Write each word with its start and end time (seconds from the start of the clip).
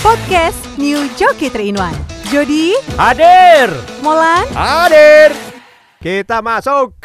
Podcast 0.00 0.56
New 0.74 0.96
Joki 1.12 1.48
3 1.48 1.60
in 1.62 1.76
1. 1.76 1.92
Jody, 2.28 2.72
Hadir. 2.96 3.68
Molan, 4.00 4.48
Hadir. 4.50 5.28
Kita 5.98 6.40
masuk 6.40 6.96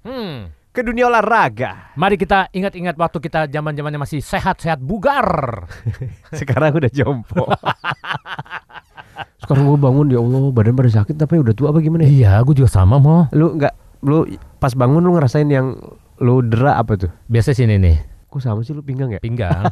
Hmm. 0.00 0.52
ke 0.68 0.84
dunia 0.84 1.08
olahraga. 1.08 1.94
Mari 1.94 2.14
kita 2.14 2.52
ingat-ingat 2.52 2.94
waktu 2.94 3.16
kita 3.18 3.48
zaman-zamannya 3.48 3.96
masih 3.96 4.20
sehat-sehat 4.20 4.76
bugar. 4.76 5.64
Sekarang 6.38 6.76
udah 6.76 6.90
jompo. 6.90 7.48
Sekarang 9.40 9.64
gue 9.66 9.80
bangun 9.80 10.06
ya 10.08 10.20
Allah 10.20 10.44
badan 10.50 10.74
pada 10.74 10.90
sakit 10.90 11.16
tapi 11.16 11.36
udah 11.36 11.52
tua 11.52 11.72
apa 11.72 11.80
gimana 11.80 12.04
ya? 12.04 12.10
iya, 12.10 12.32
gue 12.40 12.54
juga 12.54 12.68
sama 12.68 13.00
mau. 13.00 13.24
Lu 13.32 13.56
nggak 13.56 13.72
lu 14.04 14.28
pas 14.58 14.72
bangun 14.72 15.00
lu 15.00 15.16
ngerasain 15.16 15.48
yang 15.48 15.80
lu 16.20 16.44
dera 16.44 16.76
apa 16.76 16.96
tuh? 16.96 17.08
Biasa 17.24 17.56
sini 17.56 17.80
nih, 17.80 17.96
Kok 18.34 18.42
sama 18.42 18.60
sih 18.60 18.74
lu 18.74 18.82
pinggang 18.82 19.08
ya? 19.08 19.22
pinggang. 19.22 19.62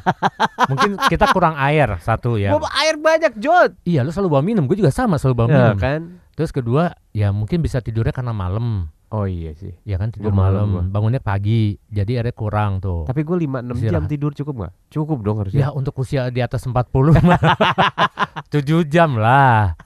Mungkin 0.71 0.95
kita 1.11 1.35
kurang 1.35 1.59
air 1.59 1.99
satu 1.99 2.39
ya. 2.39 2.55
Gua 2.55 2.71
air 2.79 2.95
banyak 2.95 3.35
Jod. 3.37 3.75
Iya, 3.83 4.01
lu 4.01 4.15
selalu 4.15 4.29
bawa 4.31 4.43
minum. 4.43 4.65
Gue 4.65 4.79
juga 4.79 4.89
sama 4.89 5.19
selalu 5.19 5.35
bawa 5.35 5.49
Ya 5.49 5.55
minum. 5.59 5.77
kan? 5.77 6.01
Terus 6.33 6.49
kedua, 6.49 6.95
ya 7.11 7.29
mungkin 7.29 7.59
bisa 7.59 7.83
tidurnya 7.83 8.15
karena 8.15 8.31
malam. 8.31 8.87
Oh 9.11 9.27
iya 9.27 9.51
sih. 9.53 9.75
Ya 9.83 9.99
kan 9.99 10.09
tidur 10.09 10.31
malam 10.31 10.73
malam, 10.73 10.87
bangunnya 10.89 11.19
pagi. 11.19 11.77
Jadi 11.85 12.17
airnya 12.17 12.33
kurang 12.33 12.79
tuh. 12.79 13.03
Tapi 13.05 13.21
gue 13.21 13.37
5-6 13.37 13.51
jam 13.61 13.75
Istirahat. 13.77 14.09
tidur 14.09 14.31
cukup 14.33 14.55
nggak? 14.57 14.73
Cukup 14.89 15.19
dong 15.21 15.37
harusnya. 15.43 15.59
Ya 15.59 15.69
untuk 15.69 15.93
usia 15.99 16.31
di 16.31 16.39
atas 16.39 16.63
40 16.63 16.73
mah 17.21 17.37
7 18.55 18.63
jam 18.87 19.19
lah 19.19 19.77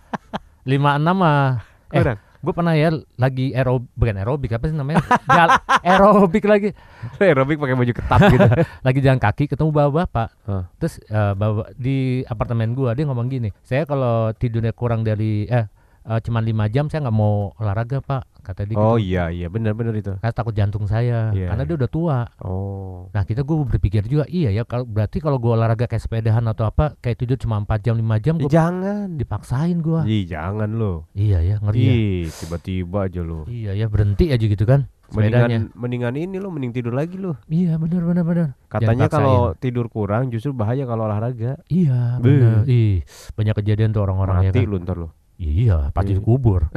56 0.63 0.77
mah 1.11 1.43
Eh 1.89 2.03
Kurang. 2.03 2.19
Gue 2.39 2.53
pernah 2.53 2.73
ya 2.73 2.91
lagi 3.17 3.53
aerobik 3.53 3.89
Bukan 3.93 4.17
aerobik 4.17 4.51
apa 4.53 4.65
sih 4.67 4.77
namanya 4.77 5.01
Jal- 5.37 5.61
Aerobik 5.81 6.45
lagi 6.45 6.71
Aerobik 7.17 7.57
pakai 7.57 7.75
baju 7.75 7.93
ketat 7.93 8.21
gitu. 8.29 8.47
Lagi 8.87 8.99
jalan 9.01 9.19
kaki 9.19 9.45
ketemu 9.47 9.71
bapak-bapak 9.71 10.29
Hah. 10.45 10.65
Terus 10.77 10.99
eh, 11.03 11.33
bapak 11.33 11.73
di 11.75 11.97
apartemen 12.25 12.73
gua 12.73 12.93
Dia 12.93 13.07
ngomong 13.07 13.27
gini 13.27 13.49
Saya 13.63 13.85
kalau 13.85 14.33
tidurnya 14.33 14.71
kurang 14.71 15.01
dari 15.01 15.47
Eh 15.47 15.65
eh, 16.07 16.21
cuman 16.21 16.43
5 16.43 16.71
jam 16.71 16.85
saya 16.87 17.05
nggak 17.05 17.17
mau 17.17 17.51
olahraga 17.57 17.99
pak 18.01 18.25
Kata 18.41 18.63
dia 18.63 18.79
oh 18.79 18.95
gitu 18.95 19.11
iya 19.11 19.27
iya 19.27 19.51
benar-benar 19.51 19.91
itu. 19.93 20.15
Karena 20.17 20.31
takut 20.31 20.55
jantung 20.55 20.87
saya 20.87 21.35
Iya. 21.35 21.51
Karena 21.51 21.67
dia 21.67 21.75
udah 21.75 21.91
tua 21.91 22.19
Oh. 22.39 23.11
Nah 23.11 23.27
kita 23.27 23.43
gue 23.43 23.57
berpikir 23.67 24.07
juga 24.07 24.23
iya 24.31 24.55
ya 24.55 24.63
kalau 24.63 24.87
berarti 24.87 25.19
kalau 25.19 25.43
gue 25.43 25.51
olahraga 25.51 25.85
kayak 25.85 25.99
sepedahan 25.99 26.47
atau 26.47 26.63
apa 26.63 26.95
kayak 26.97 27.19
tidur 27.19 27.35
cuma 27.37 27.59
4 27.59 27.83
jam 27.83 27.99
5 27.99 28.07
jam 28.23 28.35
gue 28.39 28.47
jangan. 28.47 29.19
dipaksain 29.19 29.83
gue 29.83 30.01
Ih, 30.07 30.23
jangan 30.25 30.71
lo. 30.71 31.11
iya 31.13 31.43
ya 31.43 31.59
ngeri 31.59 31.83
ya 32.23 32.31
tiba-tiba 32.33 32.99
aja 33.03 33.21
lo. 33.21 33.43
iya 33.51 33.75
ya 33.75 33.91
berhenti 33.91 34.31
aja 34.31 34.41
gitu 34.41 34.63
kan 34.63 34.87
sepedanya 35.07 35.43
Mendingan 35.43 35.63
mendingan 35.75 36.15
ini 36.15 36.37
lo 36.39 36.51
mending 36.51 36.71
tidur 36.71 36.95
lagi 36.95 37.19
lo. 37.19 37.35
iya 37.47 37.75
benar 37.77 38.07
benar 38.07 38.23
benar 38.23 38.49
Katanya 38.67 39.11
kalau 39.11 39.59
tidur 39.59 39.91
kurang 39.91 40.31
justru 40.31 40.55
bahaya 40.55 40.87
kalau 40.87 41.11
olahraga. 41.11 41.59
iya 41.67 42.23
benar 42.23 42.63
ih 42.65 43.03
banyak 43.35 43.59
kejadian 43.59 43.91
tuh 43.91 44.07
orang-orang 44.07 44.47
ya 44.47 44.51
Mati 44.51 44.63
kan 44.63 44.71
lu 44.71 44.79
ntar 44.79 44.97
lo. 44.97 45.11
Iya 45.37 45.89
pasti 45.91 46.13
Iya. 46.13 46.19
dikubur 46.19 46.69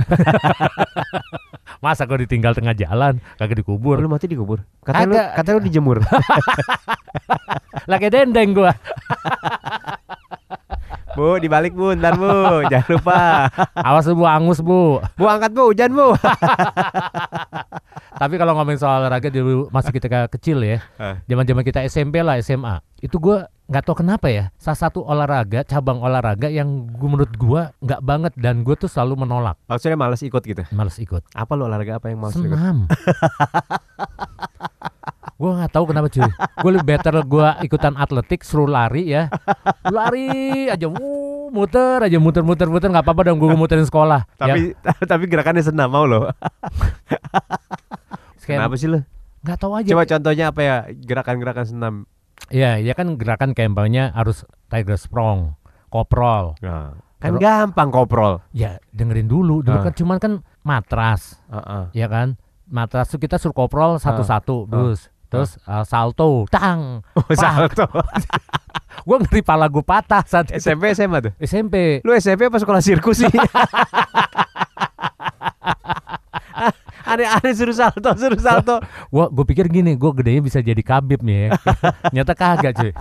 masa 1.83 2.03
gue 2.03 2.27
ditinggal 2.27 2.51
tengah 2.51 2.73
jalan 2.73 3.23
kagak 3.35 3.57
dikubur 3.57 3.95
Lu 3.97 4.09
mati 4.09 4.27
dikubur. 4.27 4.59
Kata 4.81 5.05
lu 5.05 5.15
Kagak. 5.15 5.31
kata 5.37 5.49
lu 5.55 5.61
dijemur. 5.61 5.97
lagi 7.91 8.07
dendeng 8.09 8.51
gue 8.51 8.67
bu, 11.19 11.35
dibalik 11.37 11.75
Bu, 11.75 11.91
ntar 11.93 12.15
Bu. 12.15 12.63
Jangan 12.65 12.87
lupa. 12.89 13.19
awas 13.75 14.07
bu 14.07 14.23
angus 14.23 14.59
bu 14.59 15.03
Bu 15.13 15.25
angkat 15.25 15.51
Bu, 15.51 15.69
hujan 15.69 15.91
Bu. 15.91 16.15
Tapi 18.15 18.35
kalau 18.35 18.51
ngomongin 18.53 18.79
soal 18.79 19.03
olahraga 19.03 19.27
dulu 19.27 19.67
masih 19.69 19.91
kita 19.91 20.27
kecil 20.27 20.59
ya, 20.59 20.79
Ah. 20.95 21.19
zaman-zaman 21.23 21.61
kita 21.61 21.83
SMP 21.85 22.19
lah 22.19 22.35
SMA, 22.37 22.79
itu 22.99 23.15
gua 23.15 23.47
nggak 23.65 23.83
tahu 23.85 24.01
kenapa 24.01 24.27
ya, 24.27 24.49
salah 24.55 24.79
satu 24.81 24.99
olahraga 25.01 25.61
cabang 25.61 26.01
olahraga 26.01 26.49
yang 26.49 26.89
gua, 26.89 27.07
menurut 27.07 27.31
gua 27.35 27.61
nggak 27.79 28.01
banget 28.01 28.33
dan 28.35 28.63
gue 28.63 28.75
tuh 28.75 28.89
selalu 28.89 29.23
menolak, 29.23 29.55
Maksudnya 29.67 29.95
males 29.95 30.19
ikut 30.19 30.41
gitu. 30.41 30.63
males 30.73 30.97
ikut. 30.97 31.21
Apa 31.31 31.53
lu 31.53 31.63
olahraga 31.63 32.01
apa 32.01 32.09
yang 32.09 32.19
males 32.19 32.35
ikut? 32.35 32.49
Gue 35.39 35.55
nggak 35.55 35.71
tahu 35.71 35.87
kenapa 35.87 36.11
cuy. 36.11 36.27
Gue 36.59 36.71
lebih 36.75 36.85
better 36.85 37.15
gua 37.23 37.55
ikutan 37.63 37.95
atletik, 37.95 38.43
suruh 38.43 38.67
lari 38.67 39.07
ya, 39.07 39.31
lari 39.87 40.67
aja, 40.67 40.85
wuh, 40.85 41.47
muter 41.47 42.03
aja, 42.03 42.19
muter 42.19 42.43
muter 42.43 42.67
muter 42.67 42.91
nggak 42.91 43.01
apa-apa 43.01 43.25
dong 43.25 43.39
gue 43.39 43.47
muterin 43.55 43.81
sekolah. 43.81 44.27
ya, 44.35 44.37
Tapi 44.37 44.59
tapi 45.11 45.23
gerakannya 45.25 45.63
senam 45.63 45.87
mau 45.87 46.03
lo. 46.03 46.27
kayak 48.43 48.59
Kenapa 48.59 48.75
sih 48.75 48.89
lo? 48.89 48.99
nggak 49.39 49.57
tahu 49.57 49.71
aja. 49.71 49.87
Coba 49.87 50.03
contohnya 50.03 50.45
apa 50.51 50.59
ya 50.59 50.75
gerakan-gerakan 50.91 51.65
senam? 51.65 51.93
Iya, 52.49 52.77
ya 52.77 52.91
kan 52.91 53.15
gerakan 53.15 53.53
kayak 53.53 53.71
umpamanya 53.71 54.09
harus 54.11 54.43
tiger 54.67 54.97
sprong, 54.97 55.53
koprol. 55.87 56.57
Nah, 56.59 56.97
kan 57.17 57.37
gampang 57.37 57.89
koprol. 57.89 58.41
Ya 58.51 58.81
dengerin 58.89 59.29
dulu, 59.29 59.61
dulu 59.61 59.77
Ah. 59.77 59.85
kan 59.85 59.93
cuman 59.93 60.17
kan 60.17 60.33
matras, 60.59 61.39
Heeh. 61.47 61.83
ya 61.95 62.05
kan? 62.05 62.35
Matras 62.65 63.07
tuh 63.07 63.17
kita 63.17 63.37
suruh 63.37 63.55
koprol 63.55 63.97
satu-satu, 63.97 64.67
terus 64.67 65.07
terus 65.29 65.61
uh, 65.63 65.85
salto, 65.85 66.49
tang. 66.49 67.05
Oh, 67.13 67.29
salto. 67.37 67.85
Gua 69.07 69.17
ngeri 69.23 69.41
pala 69.45 69.71
gua 69.71 69.85
patah 69.85 70.25
saat 70.27 70.51
itu. 70.51 70.59
SMP 70.59 70.91
SMA 70.91 71.17
tuh. 71.23 71.31
SMP. 71.39 72.03
Lu 72.03 72.11
SMP 72.17 72.51
apa 72.51 72.59
sekolah 72.59 72.81
sirkus 72.83 73.23
sih? 73.23 73.31
Aneh-aneh 77.09 77.53
suruh 77.57 77.73
salto, 77.73 78.11
suruh 78.13 78.37
salto. 78.37 78.77
Gua 79.13 79.31
gua 79.31 79.45
pikir 79.47 79.65
gini, 79.71 79.95
gua 79.97 80.13
gedenya 80.13 80.45
bisa 80.45 80.59
jadi 80.61 80.81
kabib 80.83 81.23
nih 81.25 81.49
ya. 81.49 81.57
Nyata 82.13 82.33
kagak 82.37 82.75
cuy. 82.77 82.91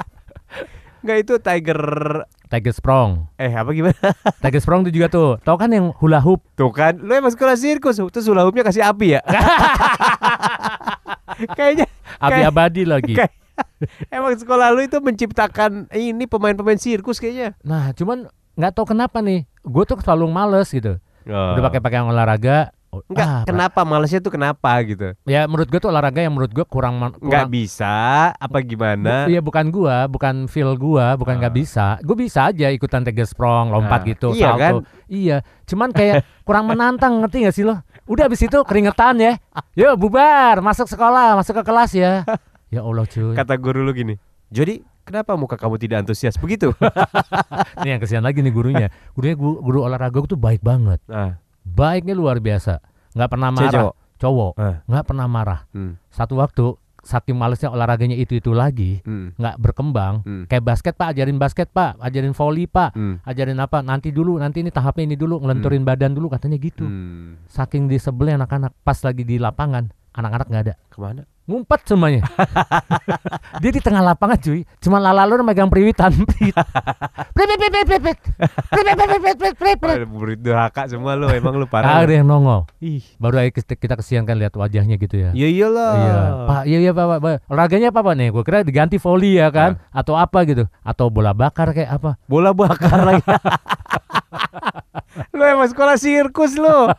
Enggak 1.04 1.18
itu 1.22 1.34
tiger 1.38 1.80
Tiger 2.48 2.72
sprong. 2.72 3.28
eh 3.36 3.52
apa 3.52 3.68
gimana? 3.76 3.92
Tiger 4.40 4.60
sprong 4.64 4.80
itu 4.88 4.96
juga 4.96 5.12
tuh. 5.12 5.36
Tahu 5.44 5.56
kan 5.60 5.68
yang 5.68 5.92
hula 6.00 6.16
hoop? 6.24 6.40
Tuh 6.56 6.72
kan, 6.72 6.96
lu 6.96 7.12
emang 7.12 7.28
sekolah 7.28 7.60
sirkus, 7.60 8.00
terus 8.08 8.24
hula 8.24 8.40
hoopnya 8.40 8.64
kasih 8.64 8.88
api 8.88 9.20
ya? 9.20 9.20
Kayaknya 11.56 11.86
Kayak- 12.18 12.50
abadi 12.50 12.82
lagi. 12.82 13.14
kayak 13.14 13.32
emang 14.08 14.34
sekolah 14.38 14.70
lu 14.70 14.82
itu 14.82 14.98
menciptakan 14.98 15.90
ini 15.92 16.26
pemain-pemain 16.26 16.78
sirkus 16.78 17.18
kayaknya. 17.18 17.58
Nah, 17.62 17.90
cuman 17.94 18.26
nggak 18.54 18.72
tahu 18.74 18.94
kenapa 18.94 19.18
nih. 19.22 19.46
Gue 19.62 19.82
tuh 19.82 19.98
selalu 19.98 20.26
males 20.30 20.70
gitu. 20.70 20.98
Udah 21.28 21.62
pakai 21.62 21.82
pakaian 21.82 22.08
olahraga. 22.08 22.72
Oh, 23.00 23.06
Enggak, 23.06 23.26
ah, 23.26 23.42
kenapa 23.42 23.80
malesnya 23.82 24.18
tuh 24.18 24.28
kenapa 24.28 24.70
gitu? 24.82 25.14
Ya 25.24 25.44
menurut 25.44 25.66
gue 25.66 25.78
tuh 25.78 25.88
olahraga 25.88 26.18
yang 26.18 26.32
menurut 26.32 26.50
gue 26.50 26.62
kurang 26.62 26.98
kurang 27.14 27.48
bisa 27.48 27.94
apa 28.32 28.58
gimana? 28.60 29.24
Bu- 29.24 29.30
Iya 29.30 29.40
bukan 29.40 29.66
gua, 29.68 30.04
bukan 30.04 30.46
feel 30.46 30.74
gua, 30.74 31.14
bukan 31.14 31.36
nggak 31.36 31.50
Ah. 31.50 31.58
bisa. 31.58 31.86
Gue 32.00 32.16
bisa 32.16 32.46
aja 32.46 32.66
ikutan 32.68 33.02
tiger 33.02 33.24
sprong, 33.24 33.70
lompat 33.70 34.00
Ah, 34.00 34.06
gitu, 34.06 34.28
iya 34.32 34.46
salto. 34.48 34.58
kan? 34.58 34.72
Iya, 35.06 35.36
cuman 35.64 35.90
kayak 35.90 36.14
kurang 36.42 36.66
menantang, 36.66 37.18
ngerti 37.18 37.42
gak 37.42 37.54
sih 37.54 37.62
lo? 37.62 37.80
Udah 38.04 38.24
abis 38.24 38.42
itu 38.42 38.58
keringetan 38.60 39.16
ya. 39.16 39.32
Yuk 39.74 39.96
bubar, 39.98 40.58
masuk 40.58 40.84
sekolah, 40.84 41.34
masuk 41.34 41.56
ke 41.56 41.64
kelas 41.64 41.92
ya. 41.92 42.12
Ya 42.68 42.80
Allah 42.80 43.04
cuy. 43.04 43.32
Kata 43.32 43.56
guru 43.56 43.80
lu 43.80 43.92
gini. 43.92 44.16
Jadi 44.48 44.80
kenapa 45.02 45.32
muka 45.34 45.56
kamu 45.56 45.76
tidak 45.76 45.96
antusias 46.02 46.36
begitu? 46.36 46.72
Nih 47.80 47.90
yang 47.90 48.00
kesian 48.00 48.20
lagi 48.20 48.40
nih 48.40 48.48
gurunya. 48.48 48.88
Gurunya 49.12 49.32
guru, 49.34 49.60
guru 49.60 49.78
olahraga 49.82 50.20
tuh 50.24 50.36
baik 50.36 50.60
banget. 50.60 51.00
nah, 51.04 51.36
Baiknya 51.78 52.14
luar 52.18 52.42
biasa. 52.42 52.82
nggak 53.14 53.30
pernah 53.30 53.50
marah. 53.54 53.72
cowok? 53.72 53.94
Cowok. 54.18 54.52
Ah. 54.58 54.76
nggak 54.84 55.04
pernah 55.06 55.26
marah. 55.30 55.60
hmm, 55.70 55.92
Satu 56.10 56.34
waktu 56.42 56.74
saking 56.98 57.38
malesnya 57.38 57.70
olahraganya 57.70 58.18
itu-itu 58.18 58.50
lagi, 58.52 59.00
hmm, 59.06 59.38
nggak 59.38 59.56
berkembang. 59.62 60.26
hmm, 60.26 60.44
Kayak 60.50 60.64
basket 60.66 60.94
pak, 60.98 61.14
ajarin 61.14 61.38
basket 61.38 61.70
pak, 61.70 61.96
ajarin 62.02 62.34
volley 62.34 62.66
pak, 62.66 62.92
hmm, 62.92 63.22
ajarin 63.24 63.56
apa? 63.62 63.80
Nanti 63.80 64.10
dulu, 64.10 64.36
nanti 64.36 64.60
ini 64.60 64.74
tahapnya 64.74 65.14
ini 65.14 65.16
dulu, 65.16 65.38
ngelenturin 65.40 65.86
badan 65.86 66.12
dulu 66.12 66.28
katanya 66.28 66.58
gitu. 66.58 66.84
hmm. 66.84 67.46
Saking 67.48 67.86
disebelnya 67.86 68.42
anak-anak, 68.44 68.74
pas 68.82 68.98
lagi 69.06 69.22
di 69.22 69.38
lapangan, 69.38 69.88
anak-anak 70.12 70.46
nggak 70.50 70.62
ada, 70.68 70.74
Ke 70.90 70.98
mana? 70.98 71.22
Ngumpet 71.48 71.80
semuanya. 71.88 72.28
Dia 73.64 73.70
di 73.72 73.80
tengah 73.80 74.04
lapangan 74.04 74.36
cuy, 74.36 74.68
cuma 74.84 75.00
lalu 75.00 75.40
megang 75.40 75.72
periwitan. 75.72 76.12
Prit. 76.28 76.52
Prit, 77.32 77.48
prit, 77.48 77.70
prit, 77.72 77.86
prit, 77.88 77.88
prit, 77.88 78.02
prit. 78.04 78.18
Prit, 79.38 79.56
prit, 79.56 79.78
prit, 79.80 79.98
Murid 80.04 80.38
durhaka 80.44 80.84
semua 80.86 81.16
lu, 81.16 81.32
emang 81.32 81.56
lu 81.56 81.64
Nggak 81.64 81.80
parah. 81.80 82.04
ada 82.04 82.12
yang 82.12 82.28
nongol. 82.28 82.68
Ih, 82.84 83.00
Baru 83.16 83.40
aja 83.40 83.48
kita 83.50 83.96
kesian 83.96 84.28
kan 84.28 84.36
lihat 84.36 84.52
wajahnya 84.52 85.00
gitu 85.00 85.16
ya. 85.16 85.30
ya 85.32 85.48
iyalah. 85.48 85.92
Iya, 85.96 86.16
Pak, 86.44 86.62
iya 86.68 86.78
iya 86.84 86.92
Pak, 86.92 87.06
Pak. 87.18 87.36
Olahraganya 87.48 87.88
apa 87.94 88.00
Pak 88.04 88.14
nih? 88.18 88.28
Gue 88.34 88.42
kira 88.44 88.60
diganti 88.60 89.00
volley 89.00 89.40
ya 89.40 89.48
kan, 89.48 89.80
atau 89.88 90.18
apa 90.18 90.44
gitu, 90.44 90.68
atau 90.84 91.06
bola 91.08 91.32
bakar 91.32 91.72
kayak 91.72 91.96
apa? 91.96 92.20
Bola 92.28 92.52
bakar 92.52 93.08
lagi. 93.08 93.24
lu 95.36 95.42
emang 95.42 95.68
sekolah 95.70 95.96
sirkus 95.96 96.58
lu. 96.58 96.90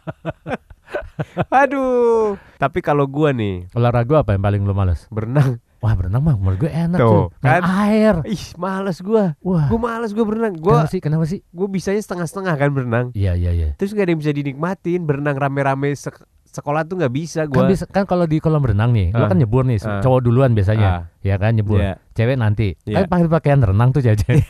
Aduh. 1.61 2.35
Tapi 2.55 2.79
kalau 2.79 3.05
gua 3.05 3.29
nih 3.29 3.67
Olahraga 3.71 4.21
apa 4.21 4.31
yang 4.31 4.41
paling 4.41 4.61
lo 4.61 4.73
males? 4.73 5.05
berenang, 5.07 5.57
Wah 5.77 5.93
berenang 5.93 6.19
mah 6.19 6.35
menurut 6.35 6.59
gue 6.59 6.67
enak 6.67 6.95
Tuh, 6.95 7.07
tuh, 7.07 7.25
kan? 7.39 7.63
air. 7.63 8.15
ih 8.25 8.43
males 8.55 8.99
gua. 8.99 9.35
Wah, 9.39 9.67
Gua 9.67 9.79
males 9.81 10.11
gua 10.11 10.25
berenang. 10.25 10.53
kenapa 10.53 10.65
Gua 10.77 10.79
sih? 10.85 10.99
Kenapa 10.99 11.23
sih? 11.23 11.39
gua 11.49 11.67
bisanya 11.67 11.99
setengah-setengah 11.99 12.53
kan 12.53 12.69
berenang. 12.69 13.05
Iya 13.13 13.33
iya 13.33 13.51
iya. 13.51 13.67
Terus 13.73 13.91
gak 13.91 14.03
ada 14.03 14.11
yang 14.11 14.19
bisa 14.19 14.31
dinikmatin 14.31 15.03
berenang 15.03 15.35
rame-rame 15.35 15.93
sek- 15.93 16.19
sekolah 16.45 16.81
tuh 16.83 16.97
nggak 16.97 17.13
bisa 17.13 17.45
Kan 17.45 17.53
gua. 17.53 17.69
bisa 17.69 17.85
kan 17.85 18.03
kalau 18.03 18.25
di 18.25 18.37
kolam 18.37 18.59
renang 18.59 18.89
nih, 18.89 19.13
lo 19.13 19.21
Ah. 19.21 19.29
kan 19.29 19.37
nyebur 19.37 19.63
nih, 19.63 19.77
Ah. 19.79 20.01
cowok 20.01 20.19
duluan 20.21 20.51
biasanya, 20.51 20.89
Ah. 20.89 21.01
ya 21.21 21.37
kan 21.37 21.53
nyebur. 21.53 21.77
Iya. 21.77 22.01
Cewek 22.11 22.35
nanti. 22.35 22.73
Iya. 22.83 22.95
Kan 22.95 23.03
pakai 23.07 23.29
pakaian 23.29 23.61
renang 23.61 23.89
tuh 23.91 24.01
jajan. 24.01 24.41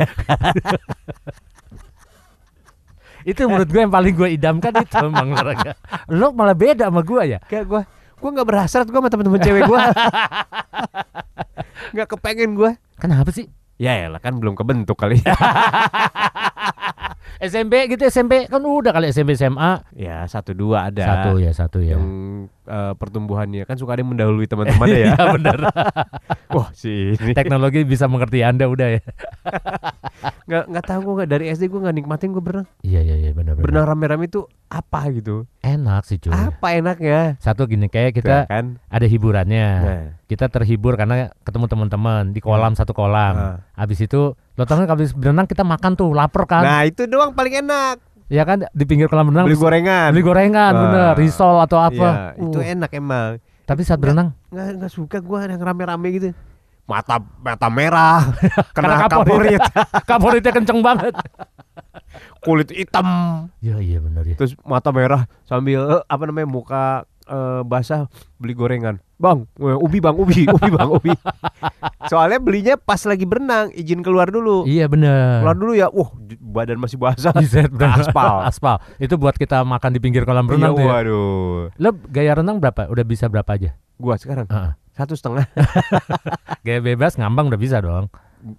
itu 3.28 3.42
menurut 3.48 3.70
gue 3.70 3.82
yang 3.82 3.94
paling 3.94 4.14
gue 4.16 4.30
idamkan 4.36 4.72
itu 4.80 4.96
emang 5.10 5.36
olahraga. 5.36 5.74
Lo 6.12 6.32
malah 6.32 6.56
beda 6.56 6.88
sama 6.88 7.02
gue 7.04 7.38
ya. 7.38 7.40
Kayak 7.48 7.66
gue, 7.68 7.82
gue 8.20 8.30
nggak 8.30 8.48
berhasrat 8.48 8.88
gue 8.88 9.00
sama 9.00 9.10
temen-temen 9.12 9.42
cewek 9.42 9.64
gue. 9.68 9.80
Nggak 11.90 12.08
kepengen 12.16 12.54
gue. 12.54 12.72
Kenapa 13.02 13.34
sih? 13.34 13.50
Ya 13.80 13.96
elah 13.96 14.20
kan 14.20 14.38
belum 14.38 14.54
kebentuk 14.60 15.00
kali. 15.00 15.24
SMP 17.40 17.88
gitu 17.88 18.04
SMP 18.04 18.52
kan 18.52 18.60
udah 18.60 18.92
kali 18.92 19.16
SMP 19.16 19.40
SMA 19.40 19.80
ya 19.96 20.28
satu 20.28 20.52
dua 20.52 20.92
ada. 20.92 21.08
satu 21.08 21.40
ya 21.40 21.52
satu 21.56 21.80
ya. 21.80 21.96
Yang 21.96 22.06
eh, 22.70 22.94
pertumbuhannya 22.94 23.66
kan 23.66 23.76
suka 23.76 23.98
ada 23.98 24.06
yang 24.06 24.14
mendahului 24.14 24.46
teman-teman 24.46 24.88
ya. 24.88 24.98
Iya 25.10 25.24
bener. 25.34 25.60
Wah 26.56 26.70
sih. 26.78 27.18
ini. 27.18 27.34
Teknologi 27.34 27.82
bisa 27.82 28.06
mengerti 28.06 28.46
anda 28.46 28.70
udah 28.70 29.02
ya. 29.02 29.02
Nggak 30.50 30.64
nggak 30.68 30.86
tahu 30.86 31.00
gue 31.06 31.14
nggak 31.22 31.30
dari 31.32 31.46
SD 31.54 31.70
gue 31.70 31.80
nggak 31.80 31.96
nikmatin 31.96 32.30
gue 32.36 32.44
berenang. 32.44 32.68
Iya 32.84 33.00
iya 33.06 33.16
iya 33.22 33.32
benar 33.32 33.56
benar. 33.56 33.64
Berenang 33.64 33.86
rame-rame 33.88 34.26
itu 34.28 34.44
apa 34.68 35.08
gitu? 35.14 35.46
Enak 35.62 36.04
sih 36.04 36.18
cuy. 36.20 36.34
Apa 36.34 36.76
enaknya? 36.76 37.38
Satu 37.40 37.70
gini 37.70 37.88
kayak 37.88 38.18
Tuh, 38.18 38.26
kita 38.26 38.36
kan. 38.50 38.82
ada 38.90 39.06
hiburannya. 39.06 39.68
Nah, 39.80 40.04
Kita 40.30 40.46
terhibur 40.46 40.94
karena 40.94 41.34
ketemu 41.42 41.66
teman-teman 41.66 42.34
di 42.34 42.42
kolam 42.42 42.74
satu 42.76 42.94
kolam. 42.94 43.34
Nah. 43.34 43.58
Habis 43.74 44.06
itu 44.06 44.34
lo 44.36 44.64
tau 44.68 44.76
kan 44.76 44.92
habis 44.92 45.16
berenang 45.16 45.48
kita 45.48 45.64
makan 45.64 45.96
tuh 45.96 46.12
lapar 46.12 46.44
kan? 46.44 46.62
nah 46.68 46.84
itu 46.84 47.08
doang 47.08 47.32
paling 47.32 47.64
enak. 47.64 47.96
Ya 48.30 48.44
kan 48.44 48.62
di 48.64 48.86
pinggir 48.86 49.06
kolam 49.06 49.28
berenang 49.28 49.46
Beli 49.46 49.58
gorengan. 49.58 50.10
beli 50.10 50.22
gorengan 50.22 50.70
Wah. 50.70 50.82
bener, 50.84 51.12
risol 51.18 51.58
atau 51.60 51.78
apa. 51.78 52.38
Iya, 52.38 52.46
itu 52.46 52.58
Uh, 52.58 52.66
enak 52.68 52.92
emang. 52.94 53.42
Tapi 53.64 53.82
saat 53.82 53.98
berenang 53.98 54.38
Nggak 54.48 54.66
nggak 54.78 54.92
suka 54.92 55.18
gue 55.18 55.40
yang 55.44 55.58
rame-rame 55.60 56.08
gitu. 56.12 56.30
Mata 56.86 57.18
mata 57.38 57.68
merah, 57.68 58.22
Karena 58.74 58.98
kena 58.98 59.06
kaporit. 59.08 59.58
kaporit, 59.58 59.62
kaporitnya 60.10 60.52
kenceng 60.52 60.80
banget. 60.80 61.14
kulit 62.40 62.70
hitam, 62.70 63.06
Iya 63.60 63.78
iya 63.78 64.00
benar 64.00 64.24
ya. 64.24 64.34
terus 64.34 64.58
mata 64.64 64.90
merah 64.90 65.28
sambil 65.44 65.86
eh, 65.86 66.02
apa 66.04 66.24
namanya 66.24 66.48
muka 66.48 66.84
eh, 67.30 67.62
basah 67.62 68.10
beli 68.36 68.52
gorengan. 68.52 68.98
Bang, 69.16 69.46
eh, 69.56 69.78
ubi 69.78 70.00
bang, 70.00 70.16
ubi, 70.16 70.48
ubi 70.50 70.70
bang, 70.70 70.90
ubi. 70.90 71.12
Soalnya 72.06 72.38
belinya 72.38 72.76
pas 72.76 72.98
lagi 73.02 73.24
berenang, 73.24 73.70
izin 73.72 74.00
keluar 74.00 74.28
dulu. 74.28 74.64
Iya 74.64 74.88
bener. 74.88 75.40
Keluar 75.40 75.56
dulu 75.56 75.74
ya. 75.74 75.88
Wah, 75.88 76.10
badan 76.42 76.78
masih 76.78 76.96
basah. 76.96 77.36
Aspal. 77.36 78.36
Aspal. 78.50 78.76
Itu 78.98 79.16
buat 79.16 79.36
kita 79.36 79.62
makan 79.62 79.92
di 79.92 80.00
pinggir 80.00 80.24
kolam 80.24 80.44
Iya, 80.44 80.54
renang 80.56 80.72
tuh 80.74 80.82
ya. 80.82 80.90
waduh. 80.90 81.60
Lo 81.76 81.90
gaya 82.08 82.32
renang 82.34 82.58
berapa? 82.58 82.88
Udah 82.88 83.04
bisa 83.04 83.28
berapa 83.28 83.52
aja? 83.52 83.76
Gua 83.96 84.16
sekarang 84.16 84.48
Heeh. 84.48 84.72
satu 84.90 85.12
setengah 85.12 85.44
Gaya 86.66 86.80
bebas 86.80 87.16
ngambang 87.16 87.48
udah 87.48 87.60
bisa 87.60 87.78
dong. 87.78 88.08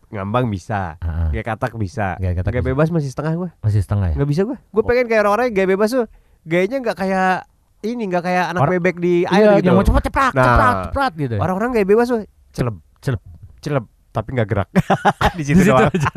ngambang 0.06 0.44
bisa, 0.46 1.00
Heeh. 1.00 1.28
gaya 1.32 1.44
katak 1.46 1.72
bisa, 1.74 2.12
Gaya 2.14 2.36
kata 2.36 2.52
gaya 2.52 2.60
bebas 2.62 2.92
masih 2.92 3.08
setengah 3.08 3.32
gua. 3.34 3.50
masih 3.58 3.80
setengah 3.80 4.12
ya. 4.12 4.14
Nggak 4.14 4.28
bisa 4.28 4.42
gua. 4.44 4.60
Gua 4.68 4.82
Oh. 4.82 4.86
pengen 4.86 5.08
kayak 5.08 5.24
orang-orang 5.24 5.48
gaya 5.50 5.64
bebas 5.66 5.88
tuh. 5.90 6.04
Gayanya 6.44 6.76
nggak 6.80 6.96
kayak 6.98 7.48
ini, 7.82 8.02
nggak 8.06 8.22
kayak 8.22 8.44
anak 8.48 8.60
Orang- 8.60 8.74
bebek 8.76 8.96
di 8.96 9.14
Iya, 9.22 9.32
air 9.32 9.48
gitu. 9.56 9.66
yang 9.66 9.74
mau 9.74 9.84
cepet 9.84 10.02
ceprak, 10.06 10.32
Nah. 10.32 10.44
ceprak, 10.44 10.74
ceprak 10.86 11.12
gitu. 11.16 11.34
Orang-orang 11.36 11.68
gaya 11.70 11.86
bebas 11.86 12.06
tuh 12.06 12.20
celep, 12.50 12.76
Celep. 12.98 13.20
celep, 13.58 13.84
tapi 14.10 14.28
nggak 14.32 14.46
gerak. 14.46 14.68
di 14.70 14.80
Di 15.38 15.44
situ 15.46 15.60
situ 15.62 15.70
doang. 15.70 15.88
aja. 15.88 16.10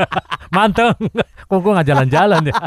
Manteng. 0.49 0.91
Kok 1.43 1.59
gua 1.59 1.71
nggak 1.77 1.87
jalan-jalan 1.87 2.41
ya? 2.45 2.55